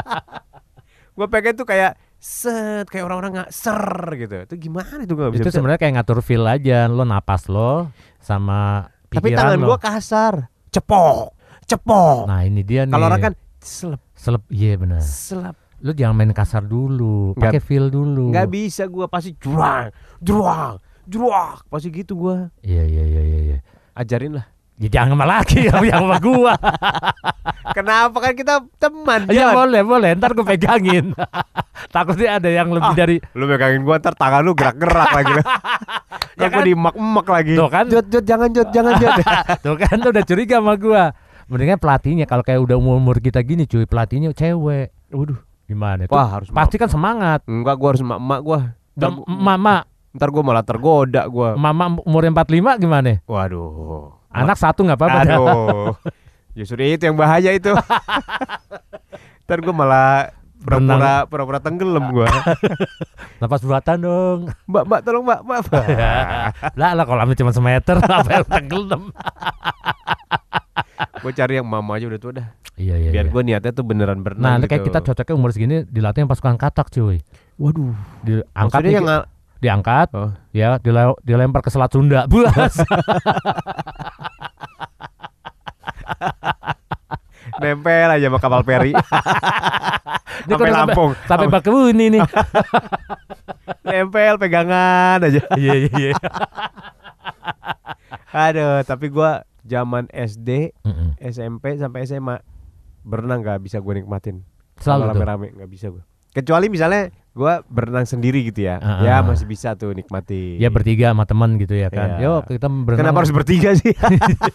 Gua 1.13 1.25
pengen 1.27 1.53
tuh 1.53 1.65
kayak 1.65 1.97
set 2.15 2.85
kayak 2.85 3.03
orang-orang 3.03 3.31
nggak 3.35 3.49
ser 3.49 3.81
gitu. 4.15 4.35
Itu 4.43 4.55
gimana 4.59 5.01
itu 5.01 5.13
nggak 5.13 5.31
bisa. 5.33 5.41
itu 5.41 5.49
sebenarnya 5.51 5.79
kayak 5.79 5.93
ngatur 5.97 6.19
feel 6.21 6.45
aja. 6.45 6.85
Lo 6.85 7.01
napas 7.03 7.45
lo 7.47 7.89
sama 8.19 8.85
Tapi 9.07 9.25
pikiran 9.25 9.53
tangan 9.53 9.57
lo. 9.57 9.65
gua 9.67 9.77
kasar. 9.79 10.33
Cepok, 10.69 11.33
cepok. 11.63 12.25
Nah 12.25 12.41
ini 12.41 12.61
dia 12.61 12.85
nih. 12.85 12.93
Kalau 12.93 13.05
orang 13.07 13.21
kan 13.23 13.33
selep, 13.57 14.01
selep, 14.13 14.43
iya 14.47 14.73
benar. 14.75 15.01
selep. 15.01 15.57
Lu 15.77 15.91
jangan 15.91 16.15
main 16.15 16.31
kasar 16.31 16.61
dulu, 16.61 17.33
pakai 17.33 17.61
feel 17.61 17.87
dulu. 17.87 18.33
Nggak 18.33 18.49
bisa 18.49 18.83
gua 18.85 19.05
pasti 19.05 19.33
juang, 19.33 19.93
juang, 20.17 20.77
juang. 21.03 21.61
Pasti 21.65 21.87
gitu 21.89 22.17
gua. 22.17 22.49
Iya 22.59 22.81
iya 22.81 23.03
iya 23.03 23.21
iya. 23.21 23.39
iya. 23.43 23.57
Ajarin 23.93 24.35
lah. 24.35 24.45
Ya 24.77 24.89
jangan 24.91 25.13
sama 25.13 25.25
lagi 25.25 25.57
yang 25.65 25.81
sama 25.81 26.17
gua. 26.17 26.53
Kenapa 27.77 28.17
kan 28.19 28.33
kita 28.33 28.61
teman? 28.77 29.25
ya 29.27 29.49
Jon? 29.49 29.53
boleh 29.55 29.81
boleh, 29.81 30.09
ntar 30.15 30.33
gue 30.33 30.45
pegangin. 30.45 31.13
Takutnya 31.93 32.37
ada 32.37 32.49
yang 32.49 32.69
lebih 32.69 32.89
Ah. 32.89 32.97
dari 32.97 33.17
Lu 33.33 33.45
megangin 33.45 33.81
gua 33.81 33.97
ntar 33.97 34.13
tangan 34.13 34.41
lu 34.41 34.53
gerak-gerak 34.53 35.09
lagi. 35.13 35.33
Ya 36.37 36.45
Ya 36.45 36.53
kan? 36.53 36.61
gua 36.61 36.63
dimak-emak 36.63 37.27
lagi. 37.27 37.53
tuh 37.57 37.65
kan, 37.67 37.85
Jod, 37.89 38.05
jod, 38.09 38.21
jangan 38.21 38.49
jod, 38.53 38.69
jangan 38.69 38.93
jod. 38.97 39.13
tuh 39.57 39.73
kan 39.75 39.97
lu 39.97 40.09
udah 40.09 40.21
curiga 40.23 40.57
sama 40.57 40.73
gua. 40.73 41.03
Mendingan 41.49 41.77
pelatihnya 41.77 42.25
kalau 42.25 42.45
kayak 42.45 42.61
udah 42.61 42.77
umur 42.77 42.93
umur 42.95 43.17
kita 43.17 43.41
gini 43.41 43.65
cuy, 43.65 43.89
pelatihnya 43.89 44.29
cewek. 44.31 44.93
Waduh, 45.09 45.41
gimana 45.67 46.07
tuh? 46.07 46.15
Wah, 46.15 46.27
harus 46.39 46.47
Pasti 46.49 46.79
kan 46.79 46.87
semangat. 46.87 47.43
Enggak, 47.45 47.75
gua 47.75 47.87
harus 47.93 48.01
emak-emak 48.01 48.39
gua. 48.41 48.59
Dan 48.97 49.21
mama, 49.27 49.85
ntar 50.15 50.31
gua 50.31 50.41
malah 50.41 50.63
tergoda 50.63 51.27
gua. 51.27 51.53
mama 51.59 51.99
umur 52.01 52.23
45 52.25 52.81
gimana? 52.81 53.19
Waduh. 53.27 54.15
Anak 54.31 54.57
satu 54.57 54.87
nggak 54.87 54.97
apa-apa. 54.97 55.19
Aduh. 55.27 55.91
Justru 56.57 56.81
itu 56.81 57.05
yang 57.05 57.19
bahaya 57.19 57.53
itu. 57.53 57.69
ntar 59.45 59.59
gua 59.61 59.75
malah 59.75 60.33
pura-pura 60.57 61.13
pura-pura 61.29 61.59
tenggelam 61.61 62.09
gua. 62.09 62.27
Napas 63.39 63.61
buatan 63.61 63.97
dong. 64.01 64.39
mbak, 64.65 64.83
mbak, 64.89 64.99
tolong 65.05 65.23
mbak, 65.23 65.39
mbak. 65.45 65.61
Ya. 65.93 66.49
lah 66.73 66.91
lah 66.97 67.05
kolamnya 67.05 67.37
cuma 67.37 67.53
semeter 67.53 68.01
apa 68.01 68.29
yang 68.41 68.47
tenggelam. 68.49 69.03
gua 71.21 71.31
cari 71.31 71.53
yang 71.61 71.67
mama 71.69 71.95
aja 71.95 72.09
udah 72.09 72.19
tua 72.19 72.31
dah. 72.41 72.47
Iya 72.77 72.95
iya. 72.95 73.09
Biar 73.09 73.25
iya. 73.25 73.31
gua 73.33 73.41
niatnya 73.41 73.71
tuh 73.73 73.81
beneran 73.81 74.21
berenang 74.21 74.45
Nah, 74.45 74.55
gitu. 74.61 74.69
kayak 74.69 74.83
kita 74.85 74.99
cocoknya 75.01 75.33
umur 75.33 75.49
segini 75.49 75.81
dilatih 75.83 76.21
yang 76.21 76.29
pasukan 76.29 76.55
katak 76.55 76.87
cuy. 76.87 77.25
Waduh. 77.57 77.97
Diangkat 78.21 78.79
nih, 78.83 78.93
yang 78.93 79.07
diangkat 79.57 80.07
Oh. 80.13 80.29
ya 80.53 80.77
dile- 80.77 81.17
dilempar 81.21 81.65
ke 81.65 81.73
Selat 81.73 81.89
Sunda. 81.89 82.25
Buas. 82.31 82.77
nempel 87.57 88.09
aja 88.11 88.27
sama 88.27 88.37
kapal 88.37 88.61
peri. 88.61 88.93
Sampai 90.45 90.69
Lampung. 90.69 91.11
Sampai 91.25 91.47
Bakahuni 91.49 92.13
nih. 92.13 92.21
nempel 93.87 94.37
pegangan 94.37 95.25
aja. 95.25 95.41
Iya 95.57 95.73
iya 95.75 95.89
iya. 95.97 96.11
Aduh, 98.29 98.85
tapi 98.85 99.09
gua 99.09 99.41
zaman 99.65 100.05
SD, 100.07 100.77
Mm-mm. 100.85 101.17
SMP 101.19 101.73
sampai 101.75 102.05
SMA 102.05 102.37
berenang 103.07 103.39
gak 103.39 103.63
bisa 103.63 103.79
gue 103.79 104.03
nikmatin. 104.03 104.43
Selalu 104.77 105.15
rame-rame 105.15 105.47
nggak 105.55 105.69
bisa 105.71 105.87
gue. 105.89 106.03
Kecuali 106.37 106.69
misalnya 106.69 107.09
gua 107.33 107.65
berenang 107.65 108.05
sendiri 108.05 108.45
gitu 108.45 108.65
ya. 108.65 108.77
Ah, 108.77 109.01
ya 109.01 109.13
ah. 109.17 109.25
masih 109.25 109.49
bisa 109.49 109.73
tuh 109.73 109.89
nikmati. 109.93 110.61
Ya 110.61 110.69
bertiga 110.69 111.09
sama 111.09 111.25
teman 111.25 111.57
gitu 111.57 111.73
ya 111.73 111.89
kan. 111.89 112.21
Iya. 112.21 112.29
Yo 112.29 112.33
kita 112.45 112.69
berenang. 112.69 113.01
Kenapa 113.01 113.17
harus 113.25 113.33
bertiga 113.33 113.73
sih? 113.73 113.93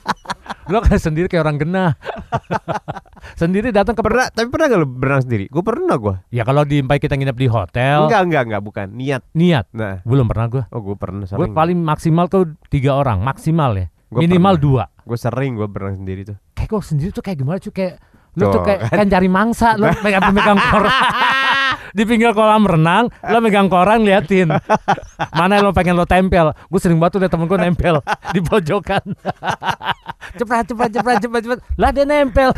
Lo 0.71 0.79
kan 0.79 0.99
sendiri 0.99 1.27
kayak 1.27 1.43
orang 1.43 1.59
genah. 1.59 1.91
sendiri 3.41 3.75
datang 3.75 3.99
ke 3.99 4.03
pernah, 4.03 4.31
tapi 4.31 4.47
pernah 4.47 4.67
gak 4.71 4.79
lu 4.79 4.87
berenang 4.87 5.23
sendiri? 5.27 5.51
Gue 5.51 5.63
pernah 5.67 5.99
gua. 5.99 6.23
Ya 6.31 6.47
kalau 6.47 6.63
di 6.63 6.83
kita 6.83 7.19
nginep 7.19 7.35
di 7.35 7.49
hotel, 7.51 8.07
Enggak, 8.07 8.23
enggak, 8.31 8.43
enggak, 8.47 8.63
bukan. 8.63 8.87
Niat. 8.95 9.23
niat. 9.35 9.67
Nah, 9.75 10.07
Belum 10.07 10.31
pernah 10.31 10.47
gua. 10.47 10.63
oh 10.71 10.81
gue 10.83 10.95
pernah 10.95 11.27
Gue 11.27 11.51
paling 11.51 11.79
maksimal 11.83 12.31
tuh 12.31 12.55
tiga 12.71 12.95
orang, 12.95 13.27
maksimal 13.27 13.75
ya. 13.75 13.87
Gua 14.07 14.23
Minimal 14.23 14.55
pernah. 14.55 14.87
dua. 14.87 15.03
Gue 15.03 15.19
sering 15.19 15.59
gue 15.59 15.67
berenang 15.67 15.99
sendiri 15.99 16.23
tuh. 16.23 16.37
Kayak 16.55 16.79
kok 16.79 16.85
sendiri 16.87 17.11
tuh 17.11 17.25
kayak 17.27 17.39
gimana 17.43 17.59
cuy 17.59 17.75
kayak 17.75 17.95
lu 18.33 18.49
tuh 18.49 18.53
Tuh, 18.57 18.61
kayak 18.65 18.81
kan? 18.89 19.07
cari 19.09 19.29
mangsa 19.29 19.77
lu 19.77 19.89
megang 20.05 20.33
megang 20.33 20.59
koran. 20.59 20.93
Di 21.97 22.09
pinggir 22.09 22.33
kolam 22.33 22.65
renang 22.65 23.13
lu 23.29 23.39
megang 23.45 23.69
koran 23.69 24.01
liatin. 24.01 24.49
Mana 25.37 25.61
lo 25.61 25.77
pengen 25.77 25.93
lo 25.93 26.09
tempel? 26.09 26.57
Gue 26.73 26.81
sering 26.81 26.97
banget 26.97 27.13
tuh 27.13 27.21
liat 27.21 27.33
temen 27.33 27.45
gue 27.45 27.59
nempel 27.61 28.01
di 28.33 28.41
pojokan. 28.41 29.05
Cepat 30.41 30.65
cepat 30.73 30.89
cepat 30.89 31.17
cepat 31.21 31.41
cepat 31.45 31.59
lah 31.77 31.91
dia 31.93 32.09
nempel. 32.09 32.57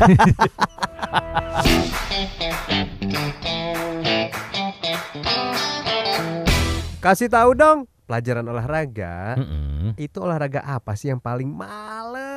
Kasih 7.03 7.29
tahu 7.29 7.53
dong, 7.53 7.85
pelajaran 8.09 8.45
olahraga 8.45 9.37
Mm-mm. 9.37 9.93
itu 9.97 10.17
olahraga 10.17 10.61
apa 10.65 10.97
sih 10.97 11.13
yang 11.13 11.21
paling 11.21 11.49
males 11.49 12.34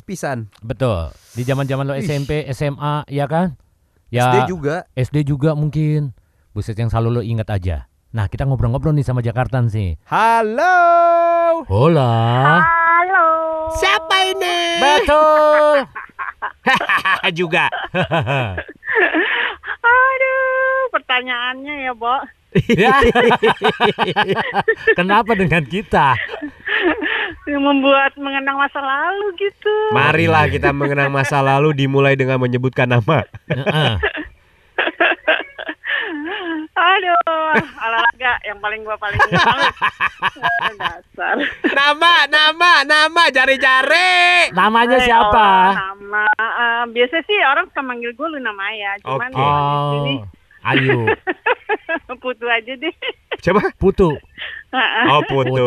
pisan? 0.00 0.48
betul 0.60 1.08
di 1.32 1.42
zaman 1.42 1.64
zaman 1.64 1.84
lo. 1.84 1.94
SMP 1.94 2.44
SMA 2.50 3.04
ya 3.06 3.24
kan 3.24 3.54
ya 4.08 4.30
SD 4.30 4.36
juga. 4.48 4.76
SD 4.92 5.16
juga 5.24 5.52
mungkin 5.52 6.14
buset 6.50 6.74
yang 6.74 6.88
selalu 6.88 7.08
lo 7.10 7.22
ingat 7.22 7.48
aja 7.50 7.86
nah 8.10 8.26
kita 8.26 8.44
ngobrol-ngobrol 8.44 8.92
nih 8.92 9.04
sama 9.04 9.20
Jakarta 9.20 9.60
sih 9.66 9.98
Halo. 10.06 10.78
hola 11.66 12.14
Halo. 12.62 13.26
Siapa 13.74 14.16
ini? 14.26 14.58
betul 14.78 15.84
juga. 17.38 17.66
Aduh, 19.86 20.82
pertanyaannya 20.90 21.74
ya, 21.84 21.92
Bo. 21.92 22.16
Ya. 22.72 22.96
Kenapa 24.94 25.36
dengan 25.36 25.60
kita? 25.62 26.16
Yang 27.46 27.62
membuat 27.62 28.12
mengenang 28.18 28.58
masa 28.58 28.82
lalu 28.82 29.26
gitu. 29.38 29.74
Marilah 29.94 30.50
kita 30.50 30.74
mengenang 30.74 31.14
masa 31.14 31.38
lalu 31.38 31.70
dimulai 31.72 32.18
dengan 32.18 32.42
menyebutkan 32.42 32.90
nama. 32.90 33.22
Heeh. 33.46 33.94
olahraga 37.86 38.32
yang 38.44 38.58
paling 38.60 38.80
gua 38.82 38.96
paling. 38.98 39.18
Dasar. 40.80 41.36
Nama, 41.64 42.14
nama, 42.28 42.72
nama, 42.84 43.22
jari-jari. 43.30 44.52
Namanya 44.52 44.98
siapa? 45.00 45.48
oh, 45.48 45.72
nama 45.72 46.24
eh, 46.36 46.84
biasa 46.92 47.16
sih 47.24 47.38
orang 47.46 47.70
suka 47.70 47.82
manggil 47.82 48.12
gue 48.12 48.28
Luna 48.28 48.52
Maya, 48.52 48.98
cuman 49.00 49.30
di 49.32 49.38
sini 49.40 50.14
Oh, 50.26 50.34
Ayu, 50.66 51.06
Putu 52.22 52.42
aja 52.50 52.74
deh. 52.74 52.90
Siapa? 53.38 53.70
Putu. 53.78 54.18
Oh, 55.06 55.20
Putu. 55.30 55.54
Putu. 55.54 55.66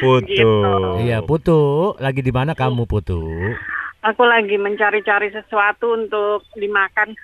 Gitu. 0.00 0.50
Iya, 1.04 1.20
Putu. 1.20 1.94
Lagi 1.96 2.20
di 2.20 2.32
mana 2.32 2.56
kamu, 2.56 2.88
Putu? 2.88 3.20
Aku 4.00 4.24
lagi 4.24 4.56
mencari-cari 4.56 5.28
sesuatu 5.28 5.92
untuk 5.92 6.48
dimakan. 6.56 7.12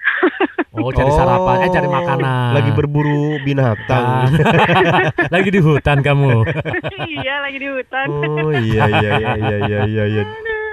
Oh, 0.77 0.93
cari 0.93 1.09
Oh, 1.09 1.17
sarapan, 1.17 1.57
eh 1.65 1.71
cari 1.73 1.89
makanan. 1.89 2.53
Lagi 2.53 2.69
berburu 2.77 3.41
binatang. 3.41 4.29
lagi 5.33 5.49
di 5.49 5.57
hutan 5.57 6.05
kamu. 6.05 6.45
iya, 7.17 7.41
lagi 7.41 7.57
di 7.57 7.65
hutan. 7.65 8.05
Oh 8.13 8.53
iya 8.53 8.85
iya 8.85 9.11
iya 9.17 9.31
iya 9.41 9.57
iya 9.57 9.81
iya. 9.89 10.05
iya. 10.05 10.23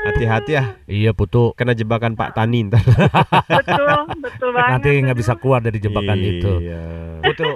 Hati-hati 0.04 0.60
ya, 0.60 0.76
Iya, 0.92 1.16
Putu. 1.16 1.56
kena 1.56 1.72
jebakan 1.72 2.20
Pak 2.20 2.36
Tani 2.36 2.68
ntar. 2.68 2.84
betul, 3.48 3.88
betul 4.20 4.52
banget. 4.52 4.72
Nanti 4.76 4.90
nggak 5.08 5.16
bisa 5.16 5.40
keluar 5.40 5.64
dari 5.64 5.80
jebakan 5.80 6.20
itu. 6.20 6.52
Iya. 6.68 6.84
Putu, 7.24 7.48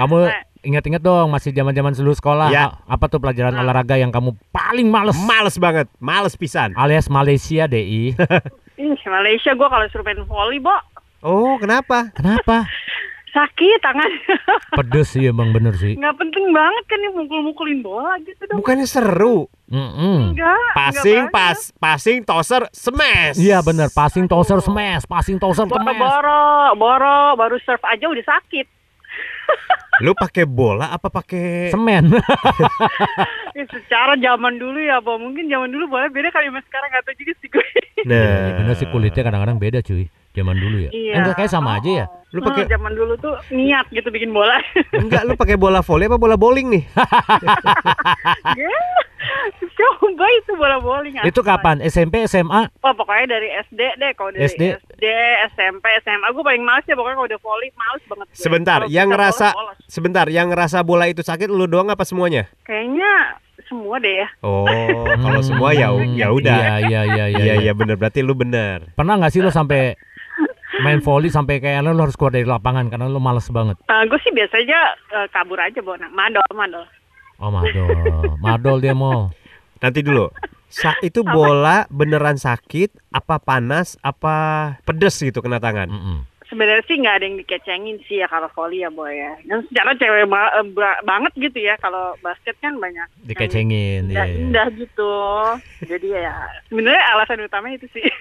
kamu 0.00 0.16
ingat-ingat 0.62 1.02
dong 1.02 1.28
masih 1.28 1.50
zaman-zaman 1.50 1.92
seluruh 1.92 2.14
sekolah. 2.14 2.48
Ya. 2.48 2.78
Apa 2.84 3.08
tuh 3.08 3.18
pelajaran 3.18 3.52
olahraga 3.52 3.96
yang 3.96 4.12
kamu 4.12 4.36
paling 4.48 4.88
males? 4.88 5.16
Males 5.18 5.56
banget, 5.56 5.86
males 5.98 6.36
pisan. 6.36 6.72
Alias 6.72 7.08
Malaysia, 7.08 7.66
DI. 7.66 8.14
Ih, 8.76 8.96
Malaysia 9.08 9.56
gue 9.56 9.68
kalau 9.68 9.86
suruh 9.88 10.04
main 10.04 10.20
volley, 10.24 10.60
Bo, 10.60 10.76
Oh, 11.24 11.56
kenapa? 11.56 12.12
Kenapa? 12.12 12.68
sakit 13.36 13.78
tangan. 13.84 14.10
Pedes 14.80 15.12
sih 15.12 15.28
emang 15.28 15.52
bener 15.52 15.76
sih. 15.76 15.92
nggak 15.92 16.16
penting 16.16 16.48
banget 16.56 16.84
kan 16.88 16.98
nih 17.04 17.12
mukul-mukulin 17.12 17.84
bola 17.84 18.16
gitu 18.24 18.48
dong. 18.48 18.64
Bukannya 18.64 18.88
seru. 18.88 19.44
Mm-mm. 19.68 20.32
Enggak. 20.32 20.72
Passing, 20.72 21.28
enggak 21.28 21.34
pas, 21.36 21.58
passing, 21.76 22.18
toser, 22.24 22.62
smash. 22.72 23.36
Iya 23.36 23.60
bener, 23.60 23.92
passing 23.92 24.24
toser 24.24 24.64
smash, 24.64 25.04
passing 25.04 25.36
toser 25.36 25.68
smash. 25.68 25.84
Boro-boro, 26.00 26.72
boro, 26.80 27.18
baru 27.36 27.56
serve 27.60 27.84
aja 27.84 28.08
udah 28.08 28.24
sakit. 28.24 28.66
Lu 29.98 30.12
pakai 30.12 30.44
bola 30.44 30.90
apa 30.90 31.08
pakai 31.08 31.70
Semen. 31.70 32.12
Ya, 33.56 33.64
secara 33.72 34.20
zaman 34.20 34.60
dulu 34.60 34.76
ya, 34.76 35.00
Bo. 35.00 35.16
Mungkin 35.16 35.48
zaman 35.48 35.72
dulu 35.72 35.88
bola 35.88 36.12
beda 36.12 36.28
kali 36.28 36.44
sama 36.46 36.60
sekarang 36.60 36.92
tahu 37.00 37.16
juga 37.16 37.32
sih 37.40 37.48
gue. 37.48 37.66
Iya, 38.04 38.60
bener 38.60 38.76
sih 38.76 38.84
kulitnya 38.86 39.24
kadang-kadang 39.24 39.56
beda 39.56 39.80
cuy. 39.80 40.12
Zaman 40.36 40.52
dulu 40.52 40.76
ya. 40.84 40.90
Iya. 40.92 41.12
Enggak 41.16 41.34
kayak 41.40 41.48
sama 41.48 41.80
aja 41.80 41.90
ya. 41.90 42.06
Lu 42.30 42.44
pakai 42.44 42.68
Hmm, 42.68 42.72
zaman 42.76 42.92
dulu 42.92 43.16
tuh 43.16 43.32
niat 43.48 43.88
gitu 43.88 44.12
bikin 44.12 44.36
bola. 44.36 44.60
enggak 44.92 45.24
lu 45.24 45.32
pakai 45.34 45.56
bola 45.56 45.80
volley 45.80 46.04
apa 46.04 46.20
bola 46.20 46.36
bowling 46.36 46.68
nih? 46.68 46.84
Ya, 48.60 48.76
Coba 49.78 50.26
itu 50.32 50.52
bola 50.56 50.76
bowling. 50.80 51.14
Itu 51.24 51.40
kapan? 51.44 51.84
SMP, 51.84 52.24
SMA? 52.26 52.72
Oh, 52.80 52.92
pokoknya 52.96 53.36
dari 53.36 53.48
SD 53.68 53.80
deh. 54.00 54.12
Kalau 54.16 54.32
dari 54.32 54.48
SD. 54.48 54.62
SD, 54.80 55.04
SMP, 55.56 55.84
SMA. 56.02 56.26
Gue 56.32 56.44
paling 56.44 56.62
males 56.64 56.84
ya 56.88 56.96
pokoknya 56.96 57.16
kalau 57.20 57.28
udah 57.28 57.40
volley 57.44 57.70
males 57.76 58.02
banget. 58.08 58.26
gue. 58.32 58.38
Sebentar, 58.38 58.80
Kalau 58.84 58.92
yang 58.92 59.08
ngerasa 59.12 59.46
bolos, 59.52 59.76
bolos. 59.76 59.76
sebentar, 59.86 60.26
yang 60.32 60.46
ngerasa 60.50 60.78
bola 60.82 61.04
itu 61.10 61.20
sakit 61.20 61.48
lu 61.52 61.68
doang 61.68 61.92
apa 61.92 62.04
semuanya? 62.08 62.48
Kayaknya 62.64 63.36
semua 63.66 63.98
deh 63.98 64.14
ya. 64.24 64.28
Oh, 64.40 64.64
kalau 65.18 65.40
semua 65.42 65.70
ya 65.74 65.90
ya 66.14 66.28
udah. 66.30 66.56
Iya, 66.56 66.76
iya, 66.86 67.00
iya, 67.04 67.24
iya. 67.28 67.42
Iya 67.42 67.54
iya 67.68 67.72
bener 67.74 67.98
berarti 67.98 68.22
lu 68.22 68.32
bener. 68.32 68.94
Pernah 68.94 69.18
nggak 69.18 69.32
sih 69.34 69.42
lo 69.42 69.50
sampai 69.50 69.98
main 70.84 71.00
volley 71.00 71.32
sampai 71.32 71.58
kayak 71.58 71.82
lo 71.82 71.96
harus 71.96 72.14
keluar 72.14 72.36
dari 72.36 72.46
lapangan 72.46 72.92
karena 72.92 73.08
lo 73.08 73.18
males 73.18 73.48
banget? 73.48 73.76
gue 73.86 74.18
sih 74.22 74.32
biasanya 74.32 74.78
eh, 75.16 75.26
kabur 75.32 75.58
aja, 75.58 75.80
Bo. 75.82 75.96
Nah, 75.96 76.10
madol, 76.12 76.44
madol. 76.54 76.84
Oh 77.36 77.52
madol, 77.52 78.36
madol 78.40 78.76
dia 78.80 78.96
mau. 78.96 79.28
Nanti 79.80 80.00
dulu. 80.00 80.32
Sa 80.72 80.96
itu 81.04 81.20
bola 81.22 81.84
beneran 81.92 82.40
sakit, 82.40 83.12
apa 83.12 83.36
panas, 83.38 84.00
apa 84.00 84.36
pedes 84.88 85.20
gitu 85.20 85.44
kena 85.44 85.60
tangan? 85.60 85.88
Mm-mm. 85.88 86.18
Sebenarnya 86.46 86.84
sih 86.84 86.96
nggak 86.96 87.14
ada 87.14 87.24
yang 87.24 87.36
dikecengin 87.36 87.96
sih 88.04 88.16
ya 88.18 88.26
kalau 88.26 88.46
volley 88.48 88.80
ya, 88.80 88.88
Boy 88.88 89.12
ya. 89.12 89.34
Dan 89.44 89.66
secara 89.66 89.92
cewek 89.92 90.26
ba- 90.26 90.54
eh, 90.54 90.66
ba- 90.68 91.02
banget 91.02 91.32
gitu 91.36 91.58
ya. 91.58 91.74
Kalau 91.76 92.14
basket 92.18 92.54
kan 92.56 92.76
banyak 92.76 93.02
yang 93.02 93.26
Dikecengin. 93.26 94.02
indah, 94.08 94.24
Iya, 94.24 94.38
indah 94.40 94.66
gitu. 94.72 95.14
Jadi 95.82 96.06
ya 96.08 96.34
sebenarnya 96.66 97.02
alasan 97.12 97.42
utamanya 97.42 97.76
itu 97.76 97.88
sih. 97.92 98.04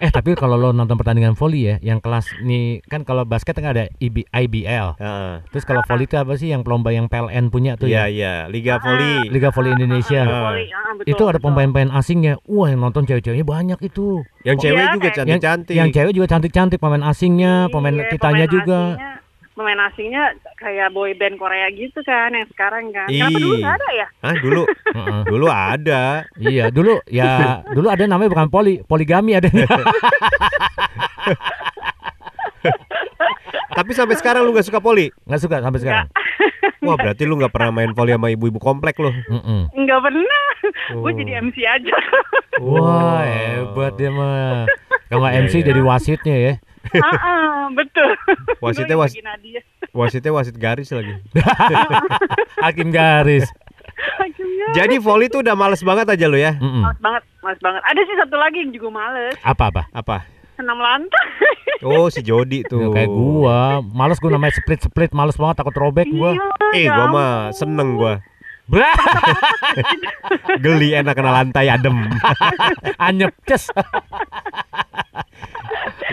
Eh 0.00 0.08
tapi 0.08 0.32
kalau 0.32 0.56
lo 0.56 0.72
nonton 0.72 0.96
pertandingan 0.96 1.36
volley 1.36 1.60
ya, 1.62 1.76
yang 1.82 2.00
kelas 2.00 2.32
nih 2.40 2.80
kan 2.82 3.04
kalau 3.04 3.28
basket 3.28 3.52
kan 3.52 3.68
ada 3.68 3.84
IB, 3.98 4.24
IBL. 4.24 4.96
Heeh. 4.96 5.44
Terus 5.46 5.60
kalau 5.62 5.84
volley 5.84 6.04
itu 6.04 6.16
apa 6.16 6.32
sih 6.34 6.48
yang 6.48 6.64
pelomba 6.64 6.88
yang 6.88 7.04
PLN 7.04 7.48
punya 7.48 7.76
tuh 7.76 7.84
Iya 7.84 8.08
ya? 8.08 8.08
iya, 8.08 8.34
Liga 8.48 8.80
Volley. 8.80 9.28
Liga 9.28 9.52
Volley 9.52 9.76
Indonesia. 9.76 10.24
Ah. 10.24 10.56
Ah, 10.56 10.92
betul, 10.96 11.04
itu 11.06 11.22
ada 11.22 11.36
pemain-pemain 11.38 11.92
asingnya. 11.92 12.40
Wah, 12.42 12.66
yang 12.66 12.80
nonton 12.80 13.04
cewek-ceweknya 13.04 13.44
banyak 13.44 13.78
itu. 13.82 14.24
Yang 14.40 14.56
cewek 14.58 14.76
Iya, 14.78 14.88
juga 14.90 15.04
Yang, 15.04 15.16
cantik-cantik. 15.18 15.74
yang 15.76 15.88
cewek 15.90 16.12
juga 16.12 16.26
cantik-cantik 16.26 16.78
pemain 16.78 17.04
asingnya, 17.04 17.68
pemain 17.68 17.92
Iya, 17.94 18.08
kitanya 18.08 18.44
pemain 18.44 18.54
juga. 18.56 18.80
asingnya- 18.90 19.18
pemain 19.50 19.80
asingnya 19.84 20.24
kayak 20.56 20.88
boy 20.90 21.12
band 21.12 21.36
Korea 21.36 21.68
gitu 21.68 22.00
kan 22.00 22.32
yang 22.32 22.48
sekarang 22.48 22.88
kan. 22.90 23.04
Kenapa 23.06 23.28
Ih. 23.30 23.42
dulu 23.42 23.54
nggak 23.58 23.74
ada 23.76 23.88
ya? 23.92 24.06
Hah, 24.18 24.34
dulu 24.34 24.62
Heeh. 24.96 25.20
dulu 25.26 25.46
ada. 25.48 26.02
Iya, 26.34 26.64
dulu 26.70 26.92
ya 27.06 27.30
dulu 27.68 27.86
ada 27.86 28.02
namanya 28.02 28.30
bukan 28.30 28.48
poli, 28.48 28.80
poligami 28.80 29.36
adanya. 29.36 29.68
Tapi 33.70 33.90
sampai 33.92 34.12
sekarang 34.14 34.42
lu 34.42 34.52
gak 34.52 34.66
suka 34.66 34.76
poli? 34.78 35.08
Nggak 35.24 35.40
suka 35.40 35.56
sampai 35.58 35.80
sekarang. 35.80 36.06
Wah 36.90 36.98
berarti 36.98 37.22
lu 37.24 37.34
gak 37.36 37.50
pernah 37.50 37.70
main 37.72 37.90
poli 37.90 38.10
sama 38.10 38.28
ibu-ibu 38.28 38.58
komplek 38.58 38.98
lu. 38.98 39.08
Mm-mm. 39.08 39.70
Nggak 39.70 40.00
pernah. 40.00 40.42
Gue 40.92 41.06
Oh. 41.06 41.14
jadi 41.14 41.32
MC 41.40 41.56
aja. 41.62 41.94
Wah, 42.58 43.22
hebat 43.22 43.94
dia 43.94 44.10
mah. 44.10 44.66
Kalau 45.06 45.22
nggak 45.22 45.32
Iya, 45.32 45.42
MC 45.42 45.54
iya. 45.56 45.66
jadi 45.66 45.80
wasitnya 45.80 46.36
ya. 46.36 46.54
Ah, 46.98 47.66
betul. 47.70 48.10
Wasitnya 48.58 48.94
Gua 48.94 49.04
was- 49.04 49.14
bagi 49.14 49.22
Nadia. 49.22 49.60
Wasitnya 49.90 50.30
wasit 50.30 50.54
garis 50.54 50.90
lagi. 50.90 51.14
Hakim 52.64 52.90
garis. 52.90 53.46
Jadi 54.70 54.96
volley 54.98 55.26
tuh 55.26 55.42
udah 55.42 55.52
males 55.52 55.80
banget 55.80 56.06
aja 56.08 56.26
lu 56.26 56.36
ya. 56.36 56.54
Males 56.56 56.98
banget, 56.98 57.22
males 57.40 57.58
banget. 57.58 57.82
Ada 57.82 58.00
sih 58.00 58.16
satu 58.16 58.36
lagi 58.36 58.62
yang 58.62 58.70
juga 58.70 58.88
males. 58.88 59.34
Apa 59.40 59.68
apa? 59.68 59.82
Apa? 59.90 60.22
Senam 60.60 60.76
lantai. 60.76 61.26
Oh 61.80 62.12
si 62.12 62.20
Jody 62.20 62.60
Ya, 62.60 62.68
tuh. 62.68 62.92
kayak 62.92 63.08
gua, 63.08 63.80
males 63.80 64.20
gua 64.20 64.36
namanya 64.36 64.52
split 64.52 64.84
split, 64.84 65.16
males 65.16 65.40
banget 65.40 65.64
takut 65.64 65.72
robek 65.72 66.04
gua. 66.12 66.36
Eh 66.76 66.84
ya 66.84 66.92
gua 66.92 67.06
mah 67.08 67.32
seneng 67.56 67.96
gua. 67.96 68.20
Blah, 68.68 68.92
Geli 70.62 70.92
enak 70.92 71.16
kena 71.16 71.32
lantai 71.32 71.72
adem. 71.72 72.04
anyep 73.08 73.32
ces. 73.48 73.72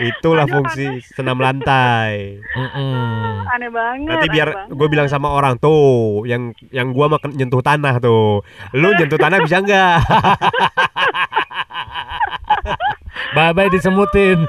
Itulah 0.00 0.48
fungsi 0.48 1.04
senam 1.04 1.36
lantai. 1.36 2.40
Mm-mm. 2.40 3.44
Aneh 3.52 3.68
banget. 3.68 4.08
Nanti 4.08 4.26
aneh 4.26 4.32
biar 4.32 4.48
gue 4.72 4.88
bilang 4.88 5.06
sama 5.06 5.28
orang 5.28 5.60
tuh, 5.60 6.24
yang 6.24 6.56
yang 6.72 6.96
gua 6.96 7.12
makan 7.12 7.36
nyentuh 7.36 7.60
tanah 7.60 8.00
tuh. 8.00 8.40
Lu 8.72 8.88
nyentuh 8.96 9.20
tanah 9.20 9.38
bisa 9.44 9.60
nggak? 9.60 9.96
Bye-bye 13.38 13.70
disemutin. 13.70 14.42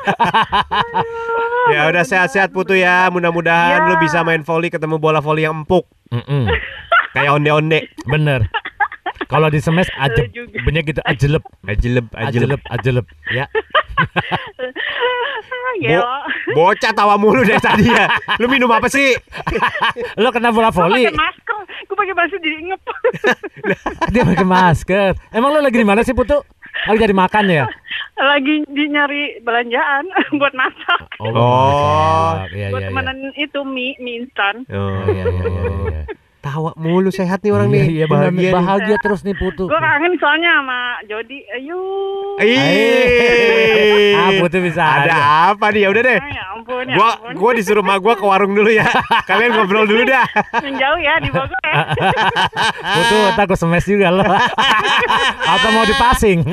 ya 1.73 1.85
udah 1.85 2.01
sehat-sehat 2.01 2.49
putu 2.49 2.73
ya. 2.73 3.05
Mudah-mudahan 3.07 3.85
Ya. 3.85 3.87
lu 3.87 3.95
bisa 3.97 4.25
main 4.25 4.41
volley 4.41 4.67
ketemu 4.67 4.97
bola 4.97 5.21
volley 5.21 5.45
yang 5.45 5.61
empuk 5.61 5.85
Mm-mm. 6.09 6.49
kayak 7.13 7.29
onde-onde. 7.31 7.85
Bener. 8.03 8.49
Kalau 9.29 9.45
di 9.47 9.61
semes 9.61 9.85
juga. 10.33 10.57
banyak 10.57 10.89
gitu 10.89 11.01
ajelep, 11.05 11.45
Ajeleb, 11.61 12.09
ajeleb. 12.17 12.57
ajelep, 12.57 12.61
ajelep. 12.67 13.05
Ya. 13.29 13.45
Gelo. 15.79 16.03
Bocah 16.51 16.91
tawa 16.91 17.15
mulu 17.15 17.45
dari 17.45 17.61
tadi 17.61 17.87
ya. 17.87 18.09
Lu 18.35 18.49
minum 18.49 18.67
apa 18.67 18.89
sih? 18.89 19.13
Lo 20.17 20.33
kena 20.33 20.49
bola 20.49 20.73
Gue 20.73 20.81
voli, 20.81 21.05
pakai 21.05 21.15
masker. 21.15 21.57
Gue 21.85 21.95
pakai 21.95 22.15
masker 22.17 22.39
jadi 22.41 22.57
ngep. 22.67 22.81
dia 24.09 24.23
pakai 24.25 24.43
masker. 24.43 25.09
Emang 25.29 25.53
lo 25.53 25.61
lagi 25.61 25.77
di 25.77 25.85
mana 25.85 26.01
sih 26.01 26.11
Putu? 26.11 26.41
Lagi 26.85 26.97
cari 26.99 27.11
makan 27.13 27.43
ya? 27.49 27.65
Lagi 28.29 28.55
di 28.67 28.83
nyari 28.85 29.23
belanjaan 29.39 30.03
buat 30.39 30.53
masak. 30.53 31.01
Oh, 31.17 31.27
Oh. 31.29 32.35
masak. 32.35 32.51
Iya, 32.51 32.67
buat 32.69 32.79
iya, 32.79 32.87
iya. 32.87 32.89
temenan 32.89 33.17
itu 33.33 33.59
mie, 33.63 33.95
mie 33.97 34.15
instan. 34.21 34.55
Oh, 34.67 35.03
iya, 35.05 35.23
iya, 35.23 35.43
iya, 35.45 35.63
iya. 35.85 36.01
Tawa 36.39 36.71
mulu 36.73 37.07
sehat 37.09 37.39
nih 37.39 37.51
orang 37.51 37.67
Iya, 37.67 37.75
nih. 37.75 37.85
Iya, 37.93 38.05
Bahagia 38.07 38.39
nih. 38.39 38.53
bahagia 38.53 38.95
terus 38.97 39.21
nih 39.21 39.35
Putu. 39.35 39.67
Gue 39.67 39.75
kangen 39.77 40.15
soalnya 40.15 40.51
sama 40.53 40.79
Jody. 41.05 41.43
Ayo. 41.49 41.79
Ah, 44.15 44.31
Putu 44.37 44.57
bisa 44.61 44.79
Ada 44.79 45.03
aja. 45.05 45.15
apa 45.51 45.65
nih? 45.69 45.81
Ya 45.83 45.89
udah 45.89 46.03
deh. 46.05 46.15
Ah, 46.17 46.29
ya 46.29 46.43
ampun, 46.69 46.85
ya 46.85 46.95
Gua 46.95 47.09
ampun. 47.17 47.33
gua 47.33 47.51
disuruh 47.57 47.81
sama 47.81 47.95
gua 47.97 48.13
ke 48.13 48.25
warung 48.25 48.53
dulu 48.53 48.69
ya. 48.69 48.85
Kalian 49.29 49.57
ngobrol 49.57 49.89
dulu 49.89 50.05
dah. 50.05 50.25
Yang 50.61 50.75
jauh 50.77 50.99
ya 51.01 51.13
di 51.17 51.29
Bogor 51.33 51.61
ya. 51.65 51.77
Takut 53.37 53.57
semes 53.57 53.85
juga 53.89 54.13
lo. 54.13 54.21
Atau 55.57 55.69
mau 55.73 55.85
dipasing? 55.89 56.45